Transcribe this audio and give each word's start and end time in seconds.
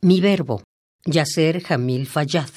Mi 0.00 0.20
verbo, 0.20 0.62
Yasser 1.06 1.60
Jamil 1.60 2.06
Fayad. 2.06 2.50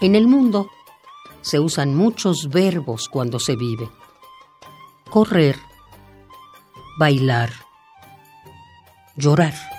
En 0.00 0.14
el 0.14 0.28
mundo 0.28 0.70
se 1.40 1.58
usan 1.58 1.96
muchos 1.96 2.50
verbos 2.50 3.08
cuando 3.08 3.40
se 3.40 3.56
vive. 3.56 3.90
Correr, 5.10 5.56
bailar, 7.00 7.50
llorar. 9.16 9.71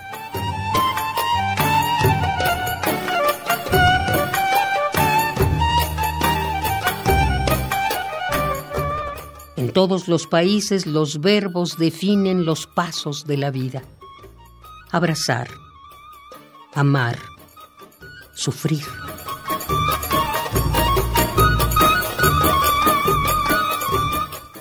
Todos 9.73 10.07
los 10.07 10.27
países 10.27 10.85
los 10.85 11.19
verbos 11.19 11.77
definen 11.77 12.45
los 12.45 12.67
pasos 12.67 13.25
de 13.25 13.37
la 13.37 13.49
vida. 13.49 13.81
Abrazar, 14.91 15.49
amar, 16.75 17.17
sufrir. 18.35 18.85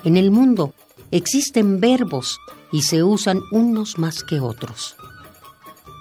En 0.04 0.16
el 0.16 0.30
mundo 0.30 0.72
existen 1.10 1.78
verbos 1.78 2.40
y 2.72 2.82
se 2.82 3.02
usan 3.04 3.40
unos 3.52 3.98
más 3.98 4.24
que 4.24 4.40
otros. 4.40 4.96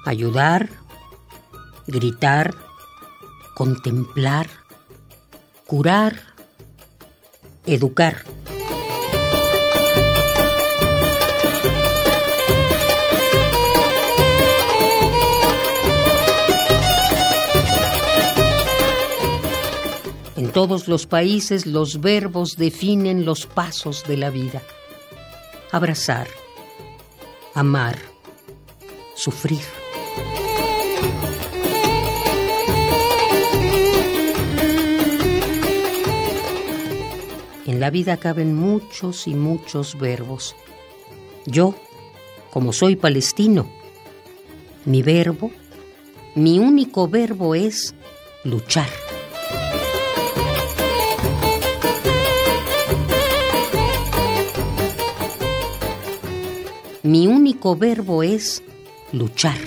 Ayudar, 0.05 0.69
gritar, 1.85 2.55
contemplar, 3.55 4.47
curar, 5.67 6.19
educar. 7.65 8.23
En 20.51 20.55
todos 20.55 20.89
los 20.89 21.07
países 21.07 21.65
los 21.65 22.01
verbos 22.01 22.57
definen 22.57 23.23
los 23.23 23.45
pasos 23.45 24.03
de 24.05 24.17
la 24.17 24.29
vida. 24.29 24.61
Abrazar, 25.71 26.27
amar, 27.53 27.97
sufrir. 29.15 29.61
En 37.65 37.79
la 37.79 37.89
vida 37.89 38.17
caben 38.17 38.53
muchos 38.53 39.29
y 39.29 39.35
muchos 39.35 39.97
verbos. 39.97 40.57
Yo, 41.45 41.75
como 42.51 42.73
soy 42.73 42.97
palestino, 42.97 43.69
mi 44.83 45.01
verbo, 45.01 45.49
mi 46.35 46.59
único 46.59 47.07
verbo 47.07 47.55
es 47.55 47.95
luchar. 48.43 48.89
Mi 57.03 57.25
único 57.25 57.75
verbo 57.75 58.21
es 58.21 58.61
luchar. 59.11 59.57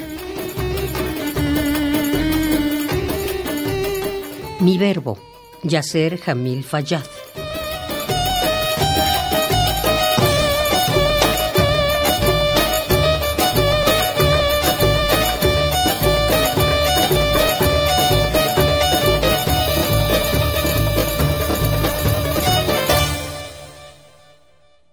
Mi 4.61 4.79
verbo, 4.79 5.19
Yasser 5.65 6.17
Jamil 6.19 6.63
Fayad. 6.63 7.03